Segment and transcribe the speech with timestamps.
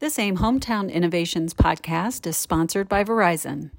[0.00, 3.72] This AIM Hometown Innovations podcast is sponsored by Verizon.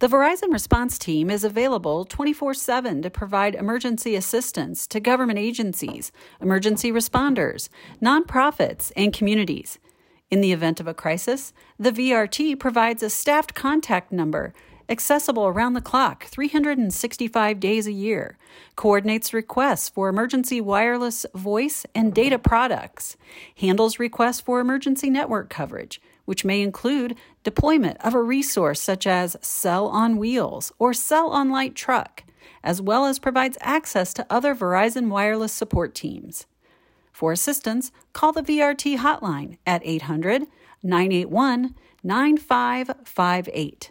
[0.00, 6.10] The Verizon Response Team is available 24 7 to provide emergency assistance to government agencies,
[6.40, 7.68] emergency responders,
[8.02, 9.78] nonprofits, and communities.
[10.32, 14.52] In the event of a crisis, the VRT provides a staffed contact number
[14.88, 18.38] accessible around the clock 365 days a year,
[18.76, 23.16] coordinates requests for emergency wireless voice and data products,
[23.56, 29.36] handles requests for emergency network coverage, which may include deployment of a resource such as
[29.40, 32.24] Cell on Wheels or Cell on Light Truck,
[32.62, 36.46] as well as provides access to other Verizon wireless support teams.
[37.12, 40.46] For assistance, call the VRT hotline at 800
[40.82, 43.90] 981 9558.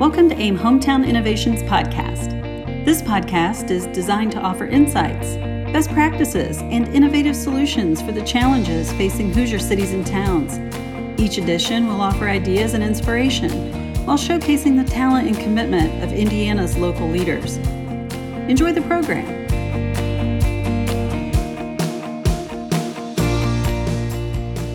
[0.00, 2.30] Welcome to AIM Hometown Innovations Podcast.
[2.86, 5.34] This podcast is designed to offer insights,
[5.74, 10.58] best practices, and innovative solutions for the challenges facing Hoosier cities and towns.
[11.20, 13.50] Each edition will offer ideas and inspiration
[14.06, 17.58] while showcasing the talent and commitment of Indiana's local leaders.
[18.48, 19.39] Enjoy the program.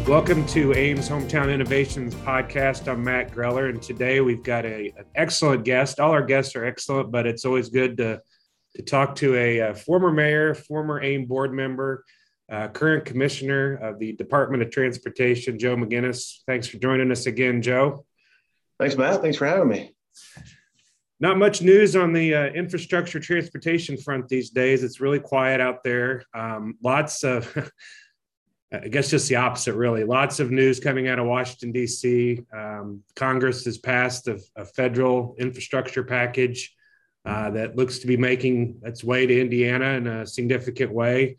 [0.08, 2.88] Welcome to AIM's Hometown Innovations podcast.
[2.88, 6.00] I'm Matt Greller, and today we've got a, an excellent guest.
[6.00, 8.22] All our guests are excellent, but it's always good to,
[8.76, 12.06] to talk to a, a former mayor, former AIM board member,
[12.52, 16.44] uh, current commissioner of the Department of Transportation, Joe McGuinness.
[16.46, 18.06] Thanks for joining us again, Joe.
[18.80, 19.24] Thanks, Matt.
[19.24, 19.96] Thanks for having me.
[21.20, 24.84] Not much news on the uh, infrastructure transportation front these days.
[24.84, 26.26] It's really quiet out there.
[26.36, 27.52] Um, lots of
[28.84, 30.04] I guess just the opposite, really.
[30.04, 32.42] Lots of news coming out of Washington, D.C.
[32.54, 36.76] Um, Congress has passed a, a federal infrastructure package
[37.26, 41.38] uh, that looks to be making its way to Indiana in a significant way.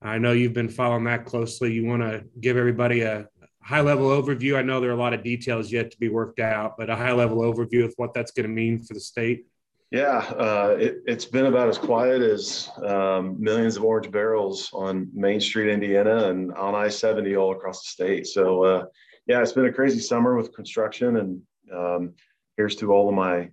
[0.00, 1.72] I know you've been following that closely.
[1.72, 3.28] You want to give everybody a
[3.62, 4.56] high level overview.
[4.56, 6.94] I know there are a lot of details yet to be worked out, but a
[6.94, 9.46] high level overview of what that's going to mean for the state.
[9.92, 15.08] Yeah, uh, it, has been about as quiet as um, millions of orange barrels on
[15.14, 18.26] Main Street, Indiana, and on I 70 all across the state.
[18.26, 18.84] So, uh,
[19.28, 21.16] yeah, it's been a crazy summer with construction.
[21.18, 21.42] And
[21.72, 22.14] um,
[22.56, 23.50] here's to all of my,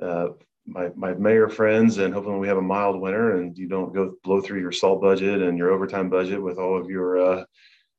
[0.00, 0.28] uh,
[0.66, 4.14] my, my mayor friends, and hopefully we have a mild winter and you don't go
[4.22, 7.44] blow through your salt budget and your overtime budget with all of your uh,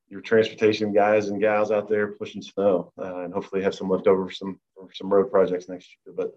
[0.10, 4.08] your transportation guys and gals out there pushing snow, uh, and hopefully have some left
[4.08, 6.14] over for some for some road projects next year.
[6.16, 6.34] But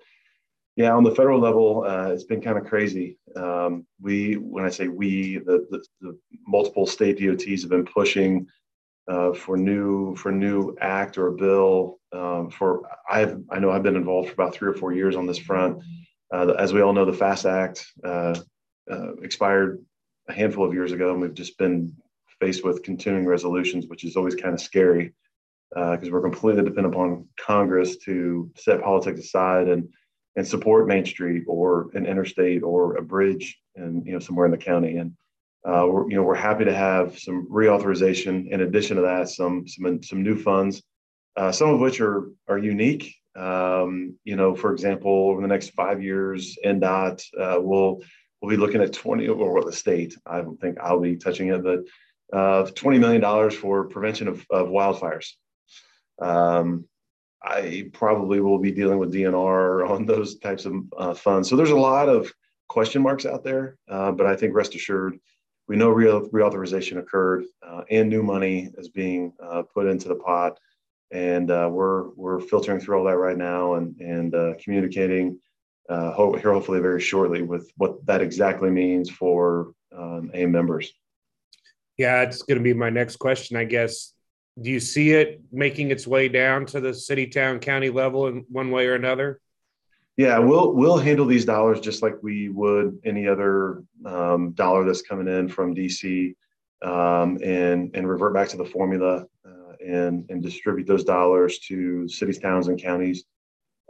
[0.80, 3.18] yeah, on the federal level, uh, it's been kind of crazy.
[3.36, 8.46] Um, we, when I say we, the, the, the, multiple state DOTs have been pushing
[9.06, 11.98] uh, for new for new act or a bill.
[12.12, 15.26] Um, for I've I know I've been involved for about three or four years on
[15.26, 15.82] this front.
[16.32, 18.38] Uh, as we all know, the FAST Act uh,
[18.90, 19.84] uh, expired
[20.30, 21.94] a handful of years ago, and we've just been
[22.40, 25.12] faced with continuing resolutions, which is always kind of scary
[25.74, 29.86] because uh, we're completely dependent upon Congress to set politics aside and
[30.36, 34.52] and support Main Street or an interstate or a bridge and you know somewhere in
[34.52, 34.96] the county.
[34.96, 35.12] And
[35.64, 38.50] uh, we're you know we're happy to have some reauthorization.
[38.50, 40.82] In addition to that, some some some new funds,
[41.36, 43.14] uh, some of which are are unique.
[43.36, 48.02] Um, you know, for example, over the next five years, INDOT uh, will
[48.40, 50.16] we'll be looking at 20 or the state.
[50.26, 51.80] I don't think I'll be touching it, but
[52.32, 55.32] uh, 20 million dollars for prevention of, of wildfires.
[56.20, 56.86] Um,
[57.42, 61.48] I probably will be dealing with DNR on those types of uh, funds.
[61.48, 62.32] So there's a lot of
[62.68, 65.18] question marks out there, uh, but I think rest assured,
[65.66, 70.16] we know real reauthorization occurred uh, and new money is being uh, put into the
[70.16, 70.58] pot,
[71.12, 75.38] and uh, we're we're filtering through all that right now and and uh, communicating
[75.88, 80.92] ho- here hopefully very shortly with what that exactly means for um, AIM members.
[81.96, 84.12] Yeah, it's going to be my next question, I guess
[84.60, 88.44] do you see it making its way down to the city, town, county level in
[88.48, 89.40] one way or another?
[90.16, 95.02] Yeah, we'll we'll handle these dollars just like we would any other um, dollar that's
[95.02, 96.34] coming in from DC,
[96.82, 102.06] um, and and revert back to the formula uh, and and distribute those dollars to
[102.08, 103.24] cities, towns, and counties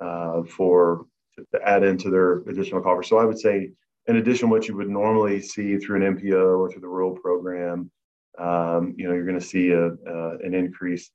[0.01, 1.07] uh, for
[1.53, 3.09] to add into their additional coffers.
[3.09, 3.71] So I would say,
[4.07, 7.91] in addition, what you would normally see through an MPO or through the rural program,
[8.39, 11.11] um, you know, you're going to see a, uh, an increase.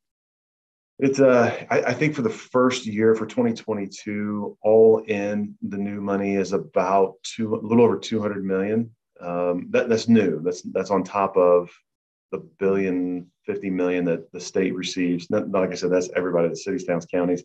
[0.97, 6.35] It's uh, I, think for the first year for 2022, all in the new money
[6.35, 8.95] is about two, a little over 200 million.
[9.19, 10.41] Um, that, that's new.
[10.41, 11.69] That's that's on top of
[12.31, 15.29] the billion 50 million that the state receives.
[15.29, 17.44] Not, like I said, that's everybody, the cities, towns, counties.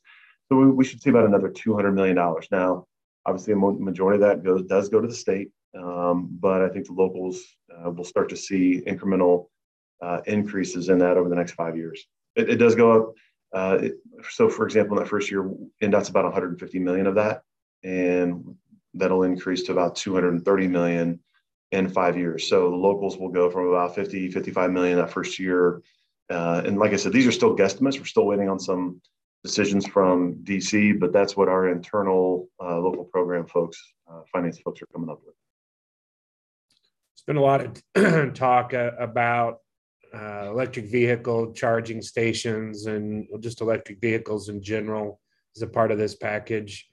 [0.48, 2.46] So we, we should see about another 200 million dollars.
[2.52, 2.86] Now,
[3.26, 5.50] obviously, a majority of that goes does go to the state.
[5.76, 7.42] um, but I think the locals
[7.74, 9.48] uh, will start to see incremental
[10.02, 12.06] uh, increases in that over the next five years.
[12.36, 13.14] It, it does go up.
[13.52, 13.94] Uh, it,
[14.28, 15.50] so, for example, in that first year,
[15.82, 17.42] INDOT's about 150 million of that,
[17.82, 18.54] and
[18.94, 21.20] that'll increase to about 230 million
[21.72, 22.48] in five years.
[22.48, 25.82] So the locals will go from about 50, 55 million that first year.
[26.28, 27.98] Uh, and like I said, these are still guesstimates.
[27.98, 29.00] We're still waiting on some
[29.42, 33.80] decisions from DC, but that's what our internal uh, local program folks,
[34.10, 35.34] uh, finance folks are coming up with.
[37.14, 39.58] It's been a lot of talk about
[40.14, 45.20] uh, electric vehicle charging stations and just electric vehicles in general
[45.56, 46.88] as a part of this package.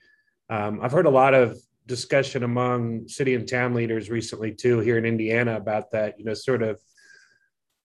[0.49, 4.97] Um, I've heard a lot of discussion among city and town leaders recently too here
[4.97, 6.19] in Indiana about that.
[6.19, 6.79] You know, sort of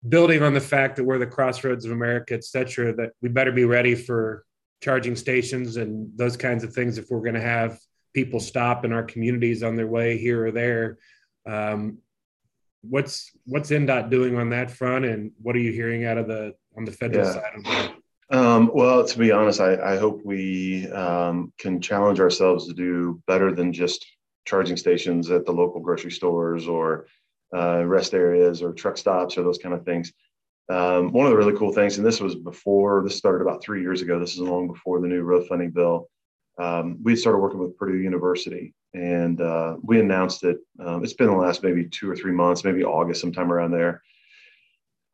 [0.08, 3.52] building on the fact that we're the crossroads of America, et cetera, that we better
[3.52, 4.46] be ready for
[4.82, 7.80] charging stations and those kinds of things if we're going to have
[8.14, 10.98] people stop in our communities on their way here or there.
[11.46, 12.00] Um,
[12.82, 16.54] what's what's INDOT doing on that front, and what are you hearing out of the
[16.78, 17.34] on the federal yeah.
[17.34, 17.94] side of that?
[18.30, 23.22] Um, well, to be honest, I, I hope we um, can challenge ourselves to do
[23.26, 24.06] better than just
[24.46, 27.08] charging stations at the local grocery stores or
[27.56, 30.12] uh, rest areas or truck stops or those kind of things.
[30.70, 33.82] Um, one of the really cool things, and this was before this started about three
[33.82, 34.20] years ago.
[34.20, 36.10] This is long before the new road funding bill.
[36.60, 40.58] Um, we started working with Purdue University, and uh, we announced it.
[40.84, 44.02] Um, it's been the last maybe two or three months, maybe August, sometime around there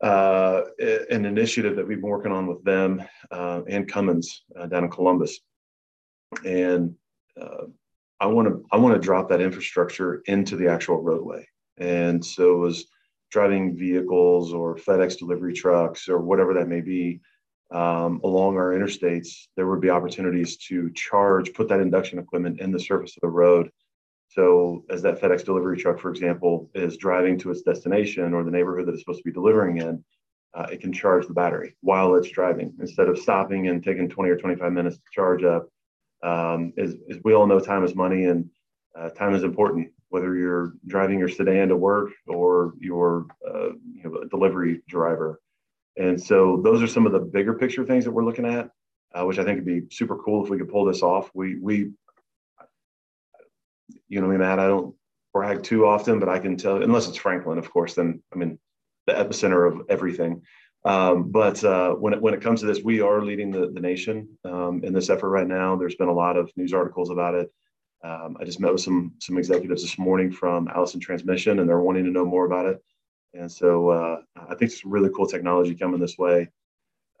[0.04, 4.84] uh, an initiative that we've been working on with them uh, and Cummins uh, down
[4.84, 5.40] in Columbus.
[6.44, 6.94] And
[7.40, 7.66] uh,
[8.20, 11.46] I want to I want to drop that infrastructure into the actual roadway.
[11.78, 12.86] And so it was
[13.30, 17.20] driving vehicles or FedEx delivery trucks or whatever that may be
[17.74, 22.70] um, along our interstates, there would be opportunities to charge, put that induction equipment in
[22.70, 23.70] the surface of the road
[24.34, 28.50] so, as that FedEx delivery truck, for example, is driving to its destination or the
[28.50, 30.04] neighborhood that it's supposed to be delivering in,
[30.54, 34.30] uh, it can charge the battery while it's driving instead of stopping and taking 20
[34.30, 35.68] or 25 minutes to charge up.
[36.24, 36.72] Um,
[37.22, 38.50] we all know, time is money and
[38.98, 44.02] uh, time is important, whether you're driving your sedan to work or you're uh, you
[44.02, 45.40] know, a delivery driver.
[45.96, 48.70] And so, those are some of the bigger picture things that we're looking at,
[49.14, 51.30] uh, which I think would be super cool if we could pull this off.
[51.34, 51.92] We, we
[54.08, 54.94] you know, I mean, Matt, I don't
[55.32, 58.58] brag too often, but I can tell, unless it's Franklin, of course, then I mean,
[59.06, 60.42] the epicenter of everything.
[60.84, 63.80] Um, but uh, when it when it comes to this, we are leading the the
[63.80, 65.76] nation um, in this effort right now.
[65.76, 67.50] There's been a lot of news articles about it.
[68.04, 71.80] Um, I just met with some some executives this morning from Allison Transmission, and they're
[71.80, 72.82] wanting to know more about it.
[73.34, 76.48] And so uh, I think it's really cool technology coming this way,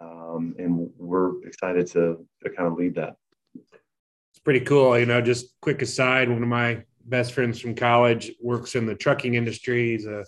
[0.00, 3.16] um, and we're excited to to kind of lead that
[3.56, 4.98] It's pretty cool.
[4.98, 8.94] You know, just quick aside, one of my best friends from college works in the
[8.94, 9.92] trucking industry.
[9.92, 10.24] He's a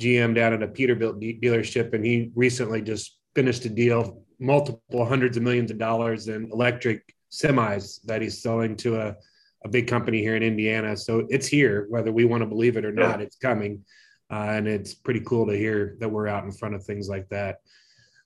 [0.00, 5.06] GM down at a Peterbilt de- dealership, and he recently just finished a deal, multiple
[5.06, 9.16] hundreds of millions of dollars in electric semis that he's selling to a,
[9.64, 10.96] a big company here in Indiana.
[10.96, 13.26] So it's here, whether we want to believe it or not, yeah.
[13.26, 13.84] it's coming.
[14.30, 17.28] Uh, and it's pretty cool to hear that we're out in front of things like
[17.28, 17.58] that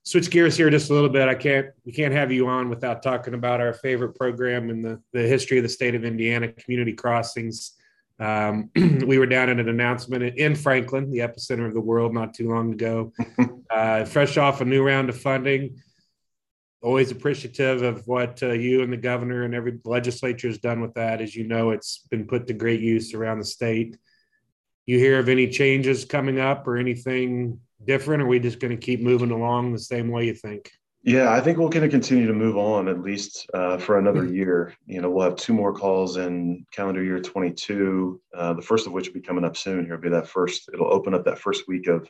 [0.03, 1.27] switch gears here just a little bit.
[1.27, 5.01] I can't we can't have you on without talking about our favorite program in the,
[5.13, 7.73] the history of the state of Indiana, Community Crossings.
[8.19, 12.33] Um, we were down at an announcement in Franklin, the epicenter of the world, not
[12.33, 13.13] too long ago.
[13.71, 15.79] Uh, fresh off a new round of funding.
[16.81, 20.95] Always appreciative of what uh, you and the governor and every legislature has done with
[20.95, 21.21] that.
[21.21, 23.95] As you know, it's been put to great use around the state.
[24.89, 28.23] You hear of any changes coming up or anything different?
[28.23, 30.71] Or are we just going to keep moving along the same way you think?
[31.03, 34.23] Yeah, I think we're going to continue to move on at least uh, for another
[34.23, 34.33] hmm.
[34.33, 34.73] year.
[34.87, 38.19] You know, we'll have two more calls in calendar year 22.
[38.33, 39.85] Uh, the first of which will be coming up soon.
[39.85, 40.71] Here will be that first.
[40.73, 42.09] It'll open up that first week of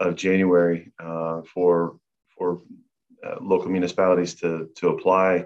[0.00, 1.96] of January uh, for
[2.36, 2.62] for
[3.24, 5.44] uh, local municipalities to to apply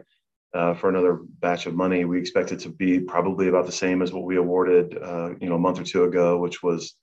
[0.54, 2.04] uh, for another batch of money.
[2.04, 5.48] We expect it to be probably about the same as what we awarded, uh, you
[5.48, 6.94] know, a month or two ago, which was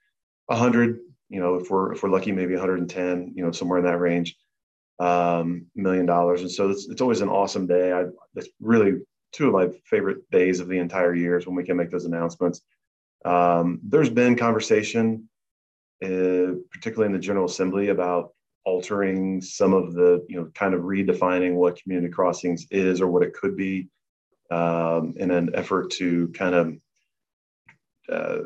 [0.47, 0.99] 100
[1.29, 4.35] you know, if we're if we're lucky, maybe 110, you know, somewhere in that range,
[4.99, 6.41] um, million dollars.
[6.41, 7.91] And so it's, it's always an awesome day.
[7.91, 9.01] I, it's really
[9.33, 12.05] two of my favorite days of the entire year is when we can make those
[12.05, 12.61] announcements.
[13.25, 15.29] Um, there's been conversation,
[16.03, 18.33] uh, particularly in the General Assembly, about
[18.67, 23.23] altering some of the, you know, kind of redefining what community crossings is or what
[23.23, 23.87] it could be
[24.51, 26.75] um, in an effort to kind of
[28.11, 28.39] uh,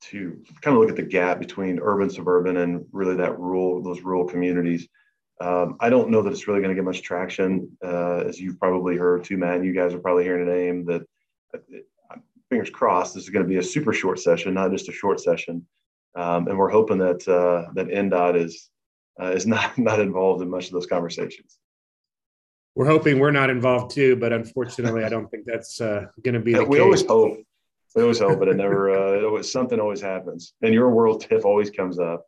[0.00, 4.00] to kind of look at the gap between urban, suburban, and really that rural, those
[4.00, 4.88] rural communities.
[5.40, 8.58] Um, I don't know that it's really going to get much traction, uh, as you've
[8.58, 9.64] probably heard too, Matt.
[9.64, 11.02] You guys are probably hearing a name that
[12.50, 15.20] fingers crossed, this is going to be a super short session, not just a short
[15.20, 15.64] session.
[16.16, 18.70] Um, and we're hoping that uh, that INDOT is
[19.20, 21.58] uh, is not not involved in much of those conversations.
[22.74, 26.40] We're hoping we're not involved too, but unfortunately, I don't think that's uh, going to
[26.40, 26.54] be.
[26.54, 26.80] we case.
[26.80, 27.38] always hope.
[27.94, 28.90] We always hope, but it never.
[28.90, 30.54] Uh, it always, something always happens.
[30.62, 32.26] In your world, TIF always comes up.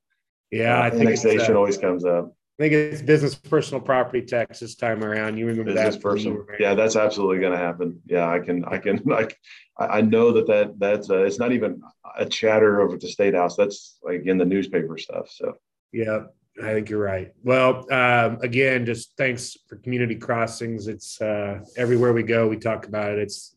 [0.52, 2.32] Yeah, I uh, think annexation always comes up.
[2.58, 5.36] I think it's business personal property tax this time around.
[5.36, 6.02] You remember business that?
[6.02, 6.46] Personal.
[6.58, 8.00] Yeah, that's absolutely going to happen.
[8.06, 9.36] Yeah, I can, I can, like,
[9.76, 11.82] I know that that that's uh, it's not even
[12.16, 13.56] a chatter over at the state house.
[13.56, 15.28] That's like in the newspaper stuff.
[15.30, 15.54] So
[15.92, 16.26] yeah,
[16.62, 17.32] I think you're right.
[17.44, 20.88] Well, um, again, just thanks for community crossings.
[20.88, 23.18] It's uh, everywhere we go, we talk about it.
[23.18, 23.56] It's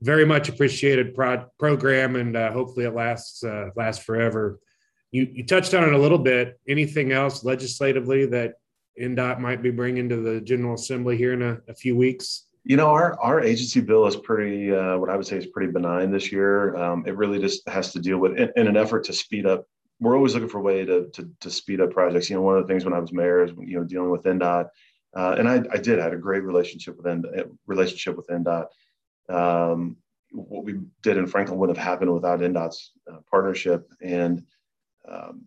[0.00, 4.58] very much appreciated pro- program, and uh, hopefully it lasts uh, lasts forever.
[5.10, 6.58] You, you touched on it a little bit.
[6.68, 8.54] Anything else legislatively that
[9.00, 12.44] INDOT might be bringing to the General Assembly here in a, a few weeks?
[12.64, 15.72] You know, our, our agency bill is pretty, uh, what I would say is pretty
[15.72, 16.76] benign this year.
[16.76, 19.66] Um, it really just has to deal with, in, in, an effort to speed up,
[20.00, 22.30] we're always looking for a way to, to, to, speed up projects.
[22.30, 24.24] You know, one of the things when I was mayor is, you know, dealing with
[24.24, 24.68] INDOT,
[25.16, 28.66] uh, and I, I did, I had a great relationship with INDOT, relationship with INDOT.
[29.28, 29.96] Um,
[30.30, 33.90] what we did in Franklin wouldn't have happened without INDOT's uh, partnership.
[34.02, 34.44] And
[35.08, 35.46] um,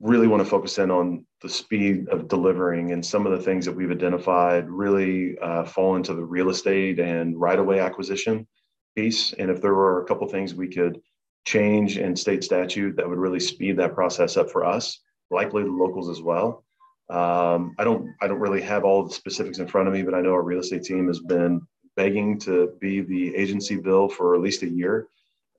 [0.00, 3.64] really want to focus in on the speed of delivering and some of the things
[3.64, 8.46] that we've identified really uh, fall into the real estate and right of way acquisition
[8.94, 9.32] piece.
[9.34, 11.00] And if there were a couple things we could
[11.46, 15.00] change in state statute that would really speed that process up for us,
[15.30, 16.64] likely the locals as well.
[17.08, 20.14] Um, I don't I don't really have all the specifics in front of me, but
[20.14, 21.62] I know our real estate team has been
[21.94, 25.08] begging to be the agency bill for at least a year.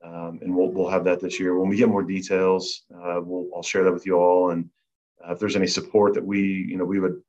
[0.04, 1.58] Um, and we'll, we'll have that this year.
[1.58, 4.50] When we get more details, uh, we'll, I'll share that with you all.
[4.50, 4.70] And
[5.26, 7.20] uh, if there's any support that we, you know, we would,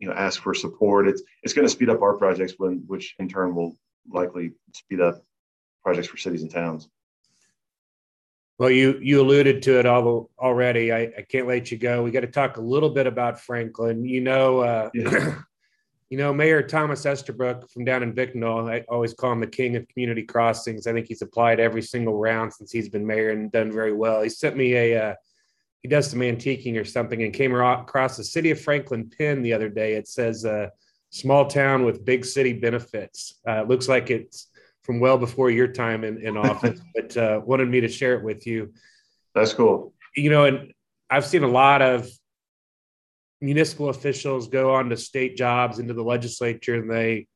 [0.00, 1.06] you know, ask for support.
[1.06, 3.76] It's it's going to speed up our projects, when which in turn will
[4.10, 5.22] likely speed up
[5.84, 6.88] projects for cities and towns.
[8.58, 10.92] Well, you you alluded to it all already.
[10.92, 12.02] I, I can't let you go.
[12.02, 14.04] We got to talk a little bit about Franklin.
[14.04, 15.34] You know, uh, yeah.
[16.08, 19.74] You know, Mayor Thomas Estabrook from down in Bicknell, I always call him the king
[19.74, 20.86] of community crossings.
[20.86, 24.22] I think he's applied every single round since he's been mayor and done very well.
[24.22, 25.14] He sent me a, uh,
[25.82, 29.52] he does some antiquing or something and came across the city of Franklin pin the
[29.52, 29.94] other day.
[29.94, 30.68] It says, uh,
[31.10, 33.40] small town with big city benefits.
[33.46, 34.48] Uh, it looks like it's
[34.86, 38.22] from well before your time in, in office, but uh, wanted me to share it
[38.22, 38.72] with you.
[39.34, 39.92] That's cool.
[40.16, 40.72] You know, and
[41.10, 42.08] I've seen a lot of
[43.40, 47.26] municipal officials go on to state jobs into the legislature and they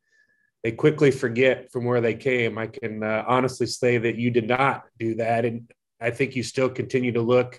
[0.63, 2.59] they quickly forget from where they came.
[2.59, 6.43] I can uh, honestly say that you did not do that, and I think you
[6.43, 7.59] still continue to look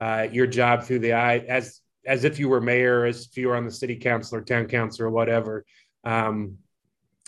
[0.00, 3.48] uh, your job through the eye as as if you were mayor, as if you
[3.48, 5.64] were on the city council or town council or whatever.
[6.04, 6.58] Um,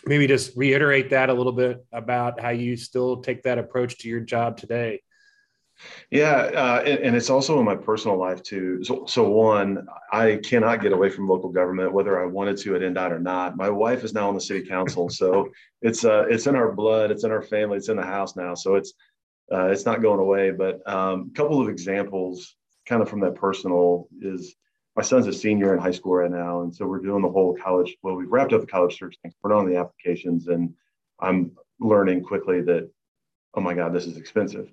[0.06, 4.08] maybe just reiterate that a little bit about how you still take that approach to
[4.08, 5.02] your job today.
[6.10, 8.82] Yeah, uh, and, and, it's also in my personal life too.
[8.82, 12.82] So, so one, I cannot get away from local government, whether I wanted to at
[12.82, 13.56] INDOT or not.
[13.56, 15.50] My wife is now on the city council, so
[15.82, 18.54] it's uh, it's in our blood, it's in our family, it's in the house now.
[18.54, 18.94] So it's
[19.52, 20.50] uh, it's not going away.
[20.50, 24.54] But um, a couple of examples, kind of from that personal, is
[24.96, 27.56] my son's a senior in high school right now, and so we're doing the whole
[27.56, 27.96] college.
[28.02, 29.32] Well, we've wrapped up the college search thing.
[29.42, 30.74] We're on the applications, and
[31.20, 32.90] I'm learning quickly that,
[33.54, 34.70] oh my God, this is expensive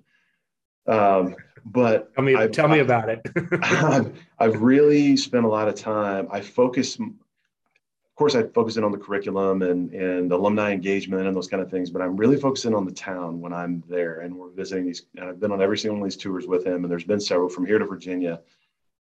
[0.86, 3.20] um, but tell me, I've, tell me about it.
[3.62, 6.28] I've, I've, really spent a lot of time.
[6.30, 7.06] I focus, of
[8.16, 11.70] course, I focus in on the curriculum and, and alumni engagement and those kind of
[11.70, 15.06] things, but I'm really focusing on the town when I'm there and we're visiting these.
[15.16, 17.20] And I've been on every single one of these tours with him, and there's been
[17.20, 18.40] several from here to Virginia.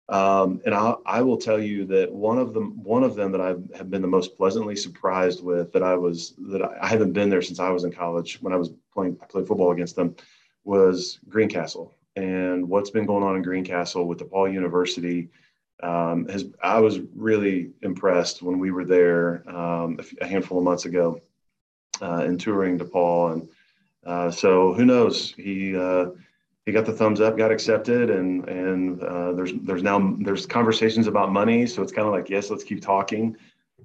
[0.10, 3.42] Um, and I, I will tell you that one of them, one of them that
[3.42, 7.14] I have been the most pleasantly surprised with, that I was that I, I haven't
[7.14, 9.96] been there since I was in college when I was playing, I played football against
[9.96, 10.16] them
[10.64, 15.30] was Greencastle and what's been going on in Greencastle with DePauw University.
[15.82, 20.86] Um, has I was really impressed when we were there um, a, handful of months
[20.86, 21.20] ago
[22.02, 23.50] uh, in touring DePauw, and
[24.06, 25.34] uh, so who knows?
[25.34, 26.08] He uh,
[26.66, 31.08] he got the thumbs up, got accepted, and and uh, there's there's now there's conversations
[31.08, 33.36] about money, so it's kind of like yes, let's keep talking.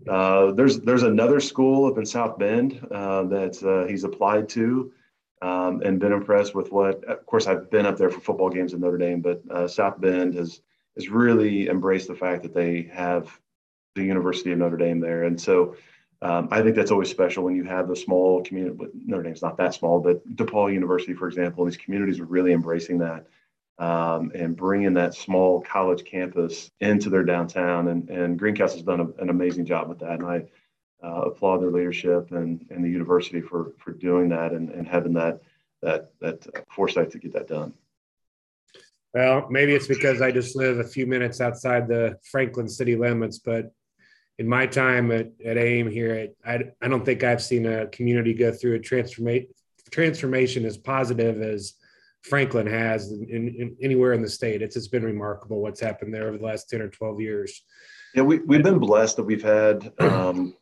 [0.09, 4.93] Uh, there's there's another school up in South Bend uh, that he's applied to
[5.43, 7.03] um, and been impressed with what.
[7.05, 10.01] Of course, I've been up there for football games in Notre Dame, but uh, South
[10.01, 10.61] Bend has
[10.97, 13.29] has really embraced the fact that they have
[13.97, 15.77] the University of Notre Dame there, and so.
[16.21, 18.75] Um, I think that's always special when you have the small community.
[18.77, 22.53] But Notre Dame's not that small, but DePauw University, for example, these communities are really
[22.53, 23.27] embracing that
[23.79, 27.89] um, and bringing that small college campus into their downtown.
[27.89, 30.19] And, and Greencastle's done a, an amazing job with that.
[30.19, 30.45] And I,
[31.03, 35.13] uh, applaud their leadership and, and the university for for doing that and, and having
[35.13, 35.41] that
[35.83, 37.73] that that foresight to get that done.
[39.15, 43.39] Well, maybe it's because I just live a few minutes outside the Franklin city limits,
[43.39, 43.73] but
[44.39, 48.35] in my time at, at AIM here, I, I don't think I've seen a community
[48.35, 49.49] go through a transformation
[49.91, 51.75] transformation as positive as
[52.23, 54.63] Franklin has in, in, anywhere in the state.
[54.63, 57.63] It's it's been remarkable what's happened there over the last ten or twelve years.
[58.15, 60.55] Yeah, we we've been blessed that we've had um,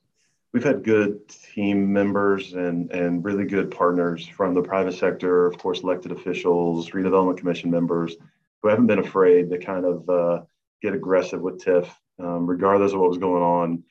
[0.52, 5.58] we've had good team members and and really good partners from the private sector, of
[5.58, 8.16] course, elected officials, redevelopment commission members
[8.62, 10.42] who haven't been afraid to kind of uh,
[10.82, 13.82] get aggressive with TIF, um, regardless of what was going on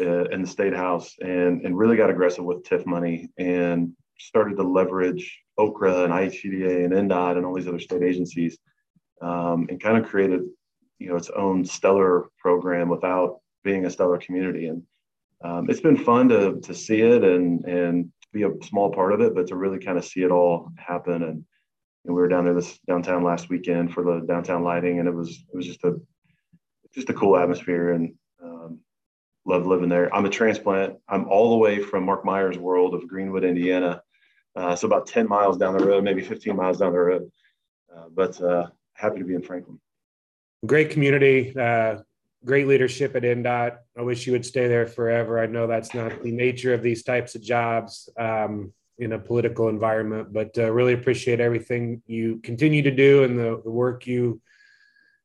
[0.00, 4.56] uh, in the state house, and and really got aggressive with TIF money and started
[4.56, 8.58] to leverage OCRA and IHCDA and INDOT and all these other state agencies,
[9.22, 10.42] um, and kind of created
[10.98, 14.82] you know its own stellar program without being a stellar community and
[15.44, 19.20] um, it's been fun to to see it and and be a small part of
[19.20, 21.22] it, but to really kind of see it all happen.
[21.22, 21.44] And,
[22.04, 25.14] and we were down there this downtown last weekend for the downtown lighting, and it
[25.14, 26.00] was it was just a
[26.96, 28.80] just a cool atmosphere and um,
[29.44, 30.12] love living there.
[30.14, 30.96] I'm a transplant.
[31.08, 34.02] I'm all the way from Mark Myers' world of Greenwood, Indiana.
[34.56, 37.30] Uh, so about 10 miles down the road, maybe 15 miles down the road.
[37.94, 39.78] Uh, but uh, happy to be in Franklin.
[40.64, 41.54] Great community.
[41.56, 41.98] Uh,
[42.44, 43.76] great leadership at INDOT.
[43.98, 45.38] I wish you would stay there forever.
[45.38, 49.68] I know that's not the nature of these types of jobs um, in a political
[49.68, 54.40] environment, but uh, really appreciate everything you continue to do and the, the, work you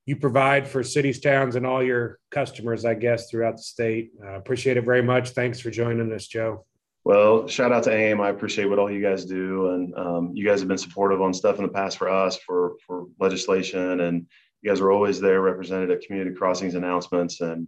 [0.06, 2.86] you provide for cities, towns, and all your customers.
[2.86, 4.12] I guess throughout the state.
[4.24, 5.30] Uh, appreciate it very much.
[5.30, 6.66] Thanks for joining us, Joe.
[7.04, 8.22] Well, shout out to AIM.
[8.22, 11.34] I appreciate what all you guys do, and um, you guys have been supportive on
[11.34, 14.28] stuff in the past for us for for legislation and
[14.62, 17.68] you guys were always there, represented at community crossings announcements, and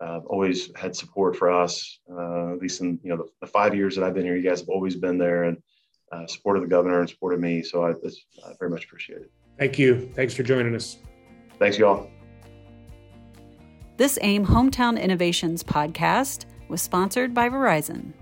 [0.00, 2.00] uh, always had support for us.
[2.10, 4.48] Uh, at least in you know the, the, five years that I've been here, you
[4.48, 5.56] guys have always been there and
[6.10, 7.62] uh, supported the governor and supported me.
[7.62, 9.30] So I, I very much appreciate it.
[9.58, 10.10] Thank you.
[10.14, 10.98] Thanks for joining us.
[11.62, 12.10] Thanks, y'all.
[13.96, 18.14] This AIM Hometown Innovations podcast was sponsored by Verizon.